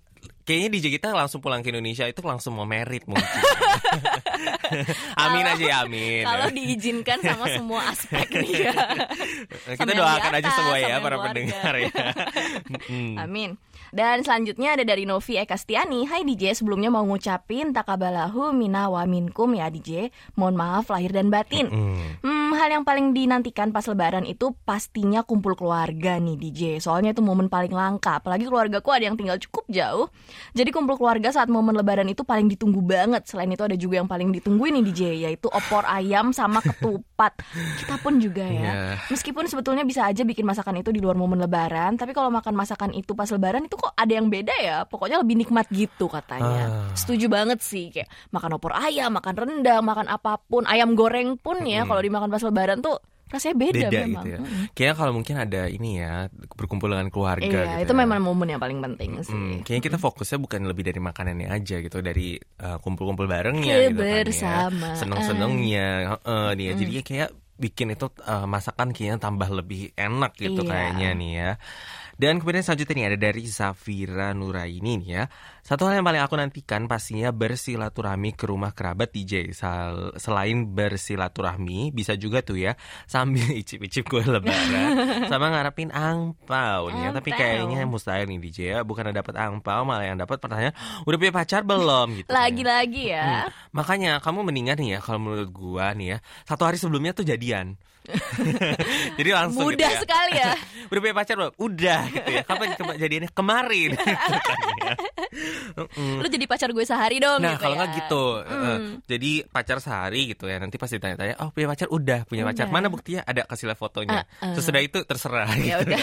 [0.49, 3.21] Kayaknya DJ kita langsung pulang ke Indonesia itu langsung mau merit mungkin.
[5.21, 6.23] amin aja ya, amin.
[6.23, 8.73] kalau diizinkan sama semua aspek nih ya
[9.75, 11.27] kita doakan aja semua ya para keluarga.
[11.33, 11.93] pendengar ya.
[12.89, 13.15] Mm.
[13.21, 13.49] Amin.
[13.89, 16.05] Dan selanjutnya ada dari Novi Eka Stiani.
[16.05, 20.13] Hai DJ, sebelumnya mau ngucapin takabalahu mina wa minkum ya DJ.
[20.37, 21.69] Mohon maaf lahir dan batin.
[21.69, 22.21] Mm.
[22.21, 26.61] Hmm, hal yang paling dinantikan pas lebaran itu pastinya kumpul keluarga nih DJ.
[26.81, 30.09] Soalnya itu momen paling langka, apalagi keluargaku ada yang tinggal cukup jauh.
[30.55, 33.25] Jadi kumpul keluarga saat momen lebaran itu paling ditunggu banget.
[33.29, 37.37] Selain itu ada juga yang paling ditungguin nih DJ, yaitu opor ayam sama ketupat.
[37.79, 38.59] Kita pun juga ya.
[38.59, 38.73] Iya.
[39.11, 42.91] Meskipun sebetulnya bisa aja bikin masakan itu di luar momen lebaran, tapi kalau makan masakan
[42.95, 44.77] itu pas lebaran itu kok ada yang beda ya.
[44.87, 46.89] Pokoknya lebih nikmat gitu katanya.
[46.89, 46.95] Ah.
[46.95, 51.61] Setuju banget sih kayak makan opor ayam, makan rendang, makan apa pun, ayam goreng pun
[51.63, 54.09] ya kalau dimakan pas lebaran tuh rasanya beda, Beda memang.
[54.11, 54.39] gitu ya.
[54.41, 54.63] Mm-mm.
[54.73, 56.13] Kayaknya kalau mungkin ada ini ya
[56.53, 57.99] berkumpul dengan keluarga Iya, gitu itu ya.
[58.01, 59.31] memang momen yang paling penting sih.
[59.31, 64.01] Mm, kayaknya kita fokusnya bukan lebih dari makanannya aja gitu, dari uh, kumpul-kumpul barengnya gitu
[64.01, 64.25] kan
[64.73, 64.93] ya.
[64.97, 65.87] Seneng-senengnya,
[66.17, 66.73] heeh, nih ya.
[66.75, 70.69] Jadi kayak bikin itu uh, masakan kayaknya tambah lebih enak gitu Iya.
[70.71, 71.51] kayaknya nih ya.
[72.19, 75.23] Dan kemudian selanjutnya nih ada dari Zafira Nuraini nih ya.
[75.69, 79.53] Satu hal yang paling aku nantikan pastinya bersilaturahmi ke rumah kerabat DJ.
[79.53, 82.73] Sal- Selain bersilaturahmi, bisa juga tuh ya
[83.05, 87.09] sambil icip-icip kue lebaran sama ngarepin angpau nih ya.
[87.13, 88.77] Tapi kayaknya mustahil nih DJ ya.
[88.81, 90.73] Bukan dapat angpau, malah yang dapat pertanyaan
[91.05, 92.33] udah punya pacar belum gitu.
[92.33, 92.39] kan ya.
[92.49, 93.25] Lagi-lagi ya.
[93.45, 93.53] Hmm.
[93.69, 97.77] Makanya kamu mendingan nih ya kalau menurut gua nih ya satu hari sebelumnya tuh jadian.
[99.17, 99.99] Jadi langsung gitu Mudah ya.
[100.01, 100.53] sekali ya.
[100.89, 101.53] Udah punya pacar belum?
[101.55, 102.43] Udah gitu ya.
[102.43, 103.29] Kapan ke- jadiannya?
[103.31, 103.89] Kemarin.
[103.93, 104.19] Gitu ya.
[105.77, 106.15] Mm-mm.
[106.19, 107.79] Lu jadi pacar gue sehari dong Nah gitu kalau ya.
[107.79, 110.57] nggak gitu, eh, jadi pacar sehari gitu ya.
[110.57, 112.73] Nanti pasti tanya-tanya, oh punya pacar udah, punya pacar Udah.
[112.73, 113.21] mana buktinya?
[113.23, 114.25] Ada kasih fotonya.
[114.41, 114.53] Ah, ah.
[114.57, 115.47] Sesudah itu terserah.
[115.55, 115.93] Ya gitu.
[115.93, 115.99] udah.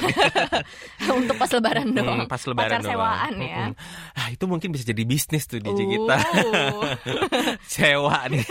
[1.13, 2.19] Untuk pas lebaran doang.
[2.23, 2.93] Hmm, pas lebaran Pacar doang.
[2.95, 3.63] sewaan ya.
[3.69, 4.15] Mm-mm.
[4.15, 6.17] Ah, itu mungkin bisa jadi bisnis tuh kita.
[6.47, 6.95] Uh.
[7.67, 8.47] Sewa nih.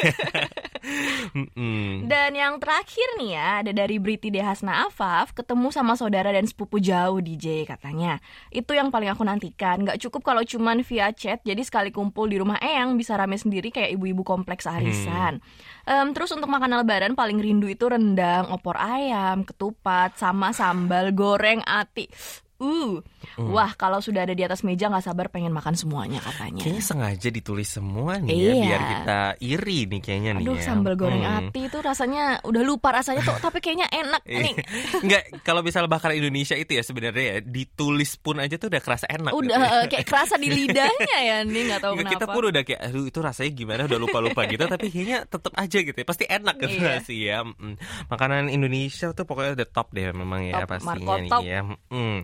[2.06, 6.82] Dan yang terakhir nih ya, ada dari Briti Dehasna Afaf, ketemu sama saudara dan sepupu
[6.82, 8.18] jauh DJ katanya.
[8.50, 9.86] Itu yang paling aku nantikan.
[9.86, 13.70] Nggak cukup kalau cuman via chat, jadi sekali kumpul di rumah Eyang bisa rame sendiri
[13.70, 15.40] kayak ibu-ibu kompleks arisan.
[15.86, 21.62] Em, terus untuk makanan lebaran paling rindu itu rendang, opor ayam, ketupat, sama sambal goreng
[21.62, 22.10] ati.
[22.56, 23.04] Uh,
[23.38, 26.58] wah kalau sudah ada di atas meja nggak sabar pengen makan semuanya katanya.
[26.58, 28.64] Kayaknya sengaja ditulis semua nih ya, Iya.
[28.64, 30.64] biar kita iri nih kayaknya nih Aduh ya.
[30.64, 31.38] sambal goreng Hmm.
[31.46, 34.54] ati itu rasanya udah lupa rasanya tuh tapi kayaknya enak nih.
[35.04, 39.06] Enggak, kalau misal bakar Indonesia itu ya sebenarnya ya ditulis pun aja tuh udah kerasa
[39.06, 39.32] enak.
[39.32, 39.76] Udah gitu.
[39.76, 42.16] eh, kayak kerasa di lidahnya ya nih nggak tahu Nggak, kenapa.
[42.16, 45.78] kita pun udah kayak aduh itu rasanya gimana udah lupa-lupa gitu tapi kayaknya tetap aja
[45.78, 46.06] gitu ya.
[46.06, 47.00] Pasti enak gitu Iya.
[47.02, 47.44] sih ya.
[48.08, 51.42] Makanan Indonesia tuh pokoknya udah top deh memang ya Top, pastinya Marco nih top.
[51.44, 51.60] ya.
[51.92, 52.20] Mm.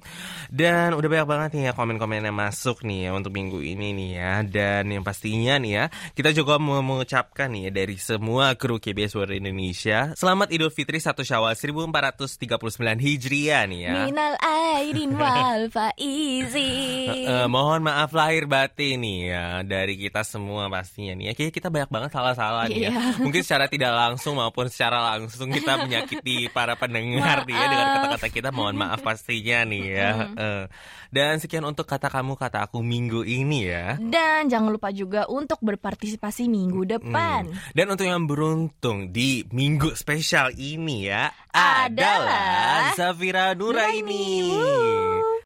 [0.52, 4.10] Dan udah banyak banget nih ya komen-komen yang masuk nih ya untuk minggu ini nih
[4.20, 4.34] ya.
[4.44, 9.16] Dan yang pastinya nih ya, kita juga mau mengucapkan nih ya dari semua kru KBS
[9.16, 13.94] World Indonesia, selamat Idul Fitri 1 Syawal 1439 Hijriah nih ya.
[14.06, 17.26] Minal aidin wal faizin.
[17.28, 21.34] Eh, mohon maaf lahir batin nih ya dari kita semua pastinya nih ya.
[21.38, 22.92] Kayaknya kita banyak banget salah-salah nih ya.
[22.92, 23.24] Iya.
[23.24, 28.28] Mungkin secara tidak langsung maupun secara langsung kita menyakiti para pendengar nih ya dengan kata-kata
[28.30, 28.50] kita.
[28.52, 30.11] Mohon maaf pastinya nih ya.
[30.32, 30.66] Eh,
[31.12, 34.00] dan sekian untuk kata kamu kata aku minggu ini ya.
[34.00, 37.52] Dan jangan lupa juga untuk berpartisipasi minggu depan.
[37.52, 37.74] Hmm.
[37.76, 44.48] Dan untuk yang beruntung di minggu spesial ini ya Adalah adalah Zafira Nuraini.
[44.48, 45.41] Woo.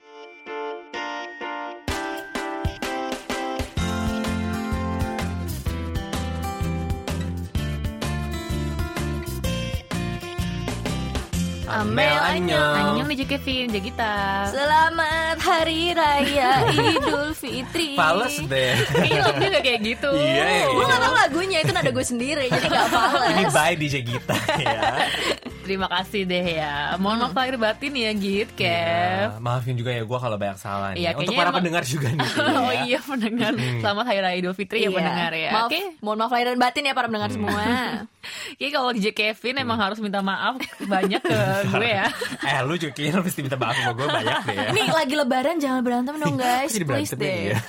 [11.75, 12.95] Amel Anyong.
[12.95, 14.13] Annyeong DJ Kevin, jadi kita.
[14.47, 17.99] Selamat Hari Raya Idul Fitri.
[17.99, 18.79] Fales deh.
[18.87, 20.09] Kayaknya lagunya gak kayak gitu.
[20.15, 20.65] Iya, iya.
[20.69, 22.87] Gue gak tau lagunya, itu nada gue sendiri, jadi gak
[23.27, 23.51] Ini fales.
[23.51, 24.81] by DJ Gita ya.
[25.61, 26.95] Terima kasih deh ya.
[26.95, 28.69] Mohon maaf lahir batin ya Git, Kev.
[29.27, 31.01] Ya, maafin juga ya gue kalau banyak salah nih.
[31.01, 32.23] Iya, Untuk para emang- pendengar juga nih.
[32.55, 32.81] Oh ya.
[32.87, 33.51] iya pendengar.
[33.83, 34.95] Selamat Hari Raya Idul Fitri ya Iya.
[34.95, 35.49] pendengar ya.
[35.51, 35.81] Maaf, Oke.
[35.99, 37.61] mohon maaf lahir dan batin ya para pendengar semua.
[38.55, 41.39] Kayaknya kalau DJ Kevin emang harus minta maaf banyak ke
[41.71, 42.07] gue ya.
[42.41, 44.67] eh lu juga kayaknya mesti minta maaf sama gue banyak deh ya.
[44.71, 47.51] Nih lagi lebaran jangan berantem dong guys, please deh.
[47.51, 47.59] ya.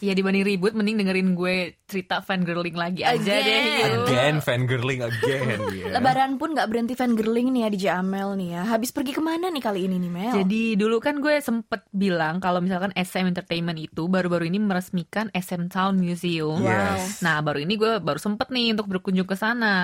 [0.00, 3.42] Ya dibanding ribut mending dengerin gue cerita fangirling lagi aja Again.
[3.42, 3.62] deh.
[3.62, 4.06] yuk.
[4.06, 5.86] Again fangirling again ya.
[5.92, 8.62] Lebaran pun gak berhenti fangirling nih ya DJ Amel nih ya.
[8.66, 10.34] Habis pergi ke mana nih kali ini nih Mel?
[10.36, 15.66] Jadi dulu kan gue sempet bilang kalau misalkan SM Entertainment itu baru-baru ini meresmikan SM
[15.66, 16.58] Town Museum.
[16.58, 17.20] Yes.
[17.20, 19.74] Nah baru ini gue baru sempet nih untuk berkunjung ke sana.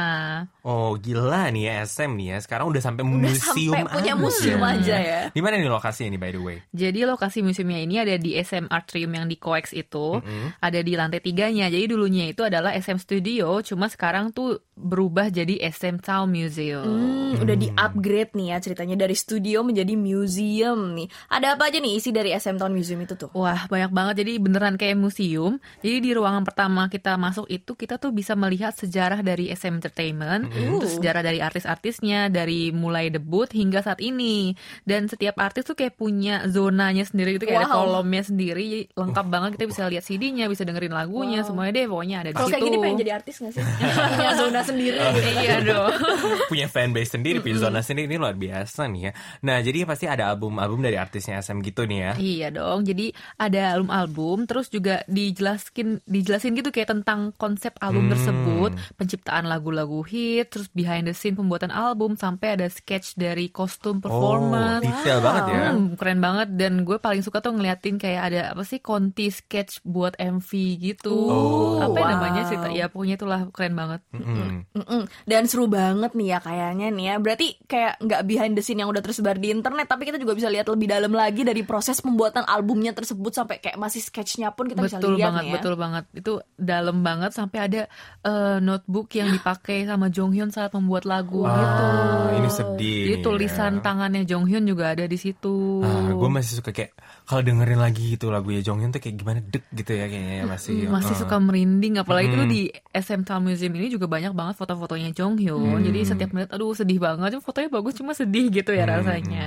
[0.62, 2.37] Oh gila nih ya SM nih ya.
[2.38, 5.20] Sekarang udah sampai Udah museum sampai punya museum aja ya.
[5.35, 6.59] Di mana nih lokasinya nih by the way?
[6.70, 10.22] Jadi lokasi museumnya ini ada di SM Atrium yang di Coex itu,
[10.62, 11.66] ada di lantai tiganya.
[11.66, 16.87] Jadi dulunya itu adalah SM Studio, cuma sekarang tuh berubah jadi SM Town Museum.
[16.87, 21.09] Hmm, udah di upgrade nih ya ceritanya dari studio menjadi museum nih.
[21.29, 23.31] Ada apa aja nih isi dari SM Town Museum itu tuh?
[23.37, 27.96] Wah banyak banget jadi beneran kayak museum Jadi di ruangan pertama kita masuk itu Kita
[27.96, 30.42] tuh bisa melihat sejarah dari SM Entertainment Entertainment.
[30.48, 30.78] Uh.
[30.78, 34.50] Terus sejarah dari artis-artisnya dari mulai debut hingga saat ini.
[34.82, 37.78] Dan setiap artis tuh kayak punya zonanya sendiri gitu kayak ada Wow.
[37.86, 38.62] kolomnya sendiri.
[38.64, 41.48] Jadi lengkap banget kita bisa lihat CD-nya, bisa dengerin lagunya, Wow.
[41.48, 42.54] semuanya deh pokoknya ada di Kalau situ.
[42.54, 43.62] kayak gini pengen jadi artis gak sih?
[44.12, 45.28] Punya zona sendiri gitu.
[45.44, 45.92] iya dong.
[46.50, 49.12] punya fanbase sendiri, punya zona sendiri ini luar biasa nih ya.
[49.42, 52.12] Nah, jadi pasti ada album-album dari artisnya SM gitu nih ya.
[52.16, 52.82] Iya dong.
[52.82, 58.12] Jadi ada album-album, terus juga dijelaskin dijelasin gitu kayak tentang konsep album Hmm.
[58.12, 64.00] tersebut, penciptaan lagu-lagu hit, terus behind the scene pembuatan album sampai ada sketch dari kostum
[64.00, 64.81] performance.
[64.81, 65.61] Oh, detail banget ya.
[65.76, 69.85] Hmm, keren banget dan gue paling suka tuh ngeliatin kayak ada apa sih konti sketch
[69.85, 70.50] buat MV
[70.81, 71.12] gitu.
[71.12, 72.12] Oh, apa ya wow.
[72.16, 72.57] namanya sih?
[72.72, 74.00] Ya pokoknya itulah keren banget.
[74.16, 74.64] Mm-mm.
[74.72, 75.02] Mm-mm.
[75.28, 77.14] Dan seru banget nih ya kayaknya nih ya.
[77.20, 80.48] Berarti kayak nggak behind the scene yang udah tersebar di internet, tapi kita juga bisa
[80.48, 84.81] lihat lebih dalam lagi dari proses pembuatan albumnya tersebut sampai kayak masih sketchnya pun kita
[84.81, 85.55] bisa betul lihat banget, nih ya.
[85.61, 86.05] betul banget.
[86.14, 87.83] Itu dalam banget sampai ada
[88.22, 91.87] eh, notebook yang dipakai sama Jonghyun saat membuat lagu Wah, gitu.
[92.35, 93.81] ini sedih Jadi nih tulisan ya.
[93.81, 95.81] tangannya Jonghyun juga ada di situ.
[95.81, 96.92] Ah, gue masih suka kayak
[97.23, 100.75] kalau dengerin lagi gitu lagunya Jonghyun tuh kayak gimana dek gitu ya kayaknya ya, masih
[100.81, 101.21] Hmm, masih ah.
[101.21, 102.49] suka merinding apalagi itu Mm.
[102.49, 105.85] di SM Town Museum ini juga banyak banget foto-fotonya Jonghyun Hmm.
[105.85, 108.95] jadi setiap menit aduh sedih banget Cuma fotonya bagus cuma sedih gitu ya Hmm.
[108.97, 109.47] rasanya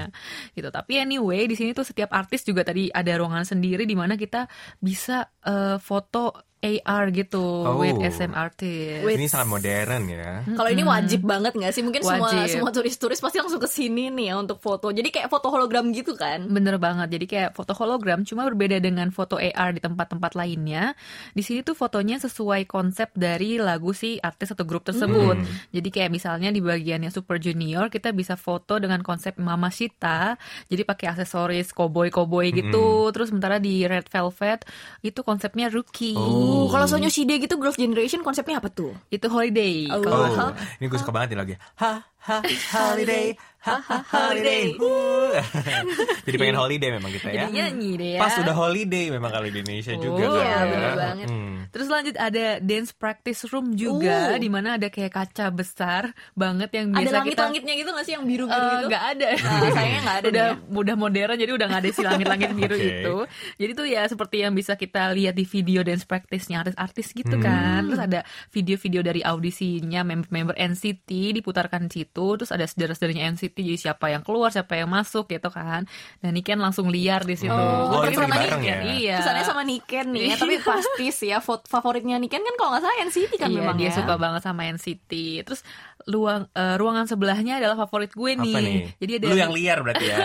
[0.51, 4.15] gitu tapi anyway di sini tuh setiap artis juga tadi ada ruangan sendiri di mana
[4.15, 7.77] kita bisa eh, foto AR gitu Oh.
[7.77, 10.41] with SM artist With- ini sangat modern ya.
[10.47, 11.81] Kalau ini wajib banget nggak sih?
[11.81, 12.57] Mungkin semua Wajib.
[12.57, 14.89] semua turis-turis pasti langsung ke sini nih ya untuk foto.
[14.89, 16.45] Jadi kayak foto hologram gitu kan?
[16.47, 17.13] Bener banget.
[17.13, 20.97] Jadi kayak foto hologram cuma berbeda dengan foto AR di tempat-tempat lainnya.
[21.31, 25.37] Di sini tuh fotonya sesuai konsep dari lagu si artis atau grup tersebut.
[25.69, 30.33] Jadi kayak misalnya di bagiannya Super Junior kita bisa foto dengan konsep Mama Shita.
[30.65, 33.09] Jadi pakai aksesoris koboi-koboi gitu.
[33.13, 34.65] Terus sementara di Red Velvet
[35.01, 36.17] itu konsepnya Rookie.
[36.17, 38.91] Oh, kalau Sonyushide gitu Growth Generation konsepnya apa tuh?
[39.09, 39.87] Itu holiday.
[39.91, 40.01] Oh.
[40.01, 41.55] Kalau Oh, ini gue suka banget nih lagi.
[41.81, 44.73] Ha ha holiday, ha ha holiday.
[46.25, 47.45] Jadi pengen holiday memang kita ya.
[47.45, 48.19] jadi nyanyi deh ya.
[48.19, 50.91] Pas udah holiday memang kalau di Indonesia juga Oh, kan iya, ya.
[50.95, 51.27] banget.
[51.27, 51.53] Hmm.
[51.67, 54.39] Terus lanjut ada dance practice room juga Uh.
[54.39, 58.13] di mana ada kayak kaca besar banget yang Ada biasa kita langit-langitnya gitu nggak sih
[58.13, 58.87] yang biru-biru Eh, gitu?
[58.87, 59.29] nggak ada.
[59.35, 60.79] Nah, sayangnya nggak ada udah nih ya.
[60.79, 62.87] udah modern jadi udah nggak ada si langit-langit biru Oke.
[62.87, 63.15] itu.
[63.57, 67.43] Jadi tuh ya seperti yang bisa kita lihat di video dance practice-nya artis-artis gitu Hmm.
[67.43, 67.81] kan.
[67.85, 72.27] Terus ada video-video dari audisinya member-member NCT diputarkan di situ.
[72.39, 75.83] Terus ada saudara-saudaranya NCT jadi siapa yang keluar, siapa yang masuk gitu kan.
[76.23, 77.51] Dan Niken langsung liar di situ.
[77.51, 78.77] Oh, Gua ini sama bareng Niken, ya?
[78.87, 79.15] Iya.
[79.19, 82.97] Kesannya sama Niken nih ya, tapi pasti sih ya favoritnya Niken kan kalau nggak salah
[83.03, 83.95] NCT kan iya, memang dia ya.
[83.99, 85.11] suka banget sama NCT.
[85.43, 85.61] Terus
[86.05, 88.55] luang eh, ruangan sebelahnya adalah favorit gue nih.
[88.55, 88.79] Apa nih?
[88.95, 90.17] Jadi ada Lu yang liar berarti ya.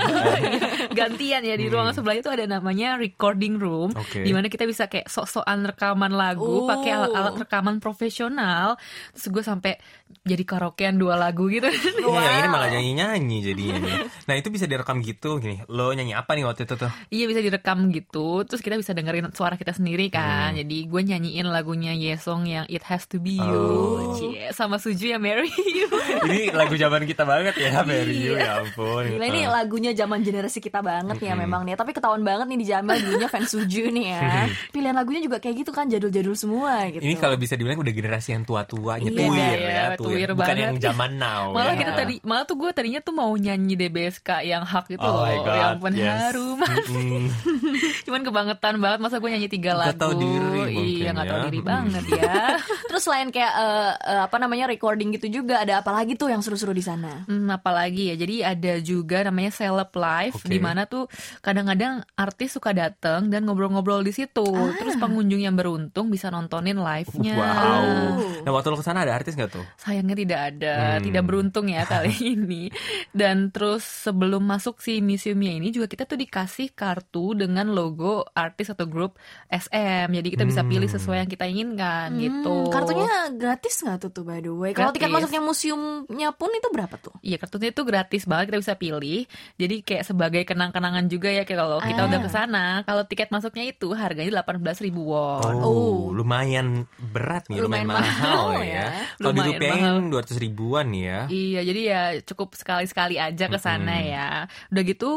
[0.90, 4.02] gantian ya di ruangan sebelah itu ada namanya recording room Hmm.
[4.02, 4.20] Oke.
[4.20, 6.68] di mana kita bisa kayak sok-sokan rekaman lagu Oh.
[6.68, 8.76] pakai alat-alat rekaman profesional
[9.10, 9.72] terus gue sampai
[10.20, 11.64] jadi karaokean dua lagu gitu
[12.10, 13.76] Iya, yang ini malah nyanyi-nyanyi jadinya.
[13.78, 13.96] nih.
[14.24, 15.62] Nah, itu bisa direkam gitu gini.
[15.66, 16.90] Lo nyanyi apa nih waktu itu tuh?
[17.08, 20.16] iya bisa direkam gitu terus kita bisa dengerin suara kita sendiri Hmm.
[20.16, 24.12] kan jadi gue nyanyiin lagunya Yesong yang It Has to Be You Oh.
[24.12, 25.86] Cie, sama Suju yang Mary You
[26.26, 28.40] Ini lagu zaman kita banget ya, Mary You, Iya.
[28.40, 29.04] ya ampun.
[29.08, 31.74] Gila ini lagunya zaman generasi kita banget ya memang nih.
[31.74, 34.22] Tapi ketahuan banget nih di Jamal dulunya fans Suju nih ya.
[34.70, 37.00] Pilihan lagunya juga kayak gitu kan jadul-jadul semua gitu.
[37.00, 40.58] Ini kalau bisa dibilang udah generasi yang tua-tua, Iya, nyetuir iya, ya, tuir Bukan banget.
[40.60, 41.44] yang zaman now.
[41.50, 41.80] malah ya.
[41.84, 45.46] kita tadi malah tuh gue tadinya tuh mau nyanyi DBSK yang hak itu Oh loh
[45.46, 46.08] yang pun yes.
[46.08, 47.24] harum Mm-mm.
[48.06, 51.46] cuman kebangetan banget masa gue nyanyi tiga lagu tahu diri mungkin iya nggak tahu ya.
[51.46, 52.34] diri banget ya
[52.90, 56.40] Terus selain kayak eh, eh, apa namanya recording gitu juga ada apa lagi tuh yang
[56.40, 57.22] seru-seru di sana?
[57.24, 60.48] Hmm, apalagi ya jadi ada juga namanya Celeb Live Oke.
[60.48, 61.06] di mana tuh
[61.40, 64.74] kadang-kadang artis suka datang dan ngobrol-ngobrol di situ Ah.
[64.74, 68.42] terus pengunjung yang beruntung bisa nontonin live-nya Wow.
[68.42, 69.64] Nah, waktu lo ke sana ada artis gak tuh?
[69.76, 71.04] sayangnya tidak ada Hmm.
[71.04, 72.74] tidak beruntung ya kali ini
[73.10, 78.68] dan terus sebelum masuk si museumnya ini juga kita tuh dikasih kartu dengan logo artis
[78.68, 79.14] atau grup
[79.46, 80.89] SM jadi kita bisa pilih Hmm.
[80.90, 84.70] Sesuai yang kita inginkan Hmm, gitu Kartunya gratis nggak tuh tuh by the way?
[84.70, 87.14] Kalau tiket masuknya museumnya pun itu berapa tuh?
[87.20, 89.24] Iya kartunya itu gratis banget kita bisa pilih.
[89.56, 92.08] Jadi kayak sebagai kenang-kenangan juga ya kayak kalau kita Ah.
[92.08, 95.54] udah ke sana, kalau tiket masuknya itu harganya 18.000 ribu won.
[95.60, 96.10] Oh.
[96.10, 98.74] lumayan berat nih, lumayan, Lumayan mahal, mahal ya.
[98.74, 98.86] ya.
[99.16, 100.24] Kalau dirupiahin mahal.
[100.26, 101.18] 200 ribuan ya.
[101.26, 104.12] Iya, jadi ya cukup sekali-sekali aja ke sana Mm-mm.
[104.12, 104.28] ya.
[104.68, 105.10] Udah gitu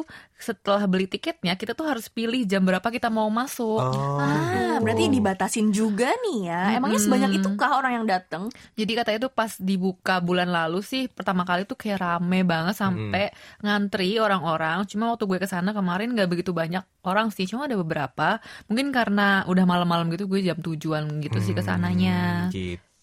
[0.43, 3.79] setelah beli tiketnya kita tuh harus pilih jam berapa kita mau masuk.
[3.79, 4.83] Oh, Ah, gitu.
[4.83, 6.61] berarti dibatasin juga nih ya.
[6.75, 7.07] Emangnya Mm-mm.
[7.07, 8.51] sebanyak itu kah orang yang datang?
[8.75, 13.31] Jadi katanya tuh pas dibuka bulan lalu sih pertama kali tuh kayak rame banget sampai
[13.59, 14.83] ngantri orang-orang.
[14.85, 18.37] Cuma waktu gue ke sana kemarin nggak begitu banyak orang sih, cuma ada beberapa.
[18.67, 22.51] Mungkin karena udah malam-malam gitu gue jam tujuan gitu sih ke sananya.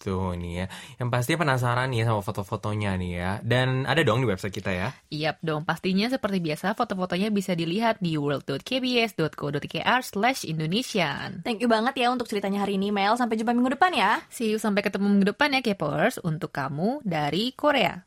[0.01, 0.17] Gitu.
[0.17, 0.67] Tuh nih ya.
[0.97, 3.31] Yang pasti penasaran nih sama foto-fotonya nih ya.
[3.45, 4.89] Dan ada dong di website kita ya.
[5.13, 11.45] Yap dong, pastinya seperti biasa foto-fotonya bisa dilihat di world.kbs.co.kr slash Indonesian.
[11.45, 13.13] Thank you banget ya untuk ceritanya hari ini, Mel.
[13.13, 14.25] Sampai jumpa minggu depan ya.
[14.33, 18.01] See you sampai ketemu minggu depan ya Kepers untuk kamu dari Korea.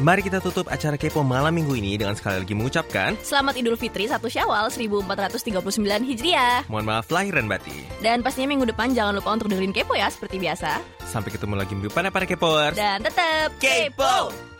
[0.00, 4.08] Mari kita tutup acara Kepo malam minggu ini dengan sekali lagi mengucapkan Selamat Idul Fitri
[4.08, 5.60] 1 Syawal 1439
[6.08, 6.64] Hijriah.
[6.72, 7.84] Mohon maaf lahir dan batin.
[8.00, 10.80] Dan pastinya minggu depan jangan lupa untuk dengerin Kepo ya seperti biasa.
[11.04, 12.80] Sampai ketemu lagi minggu depan ya, para Kepoers.
[12.80, 14.32] Dan tetap Kepo.
[14.32, 14.50] Kepo.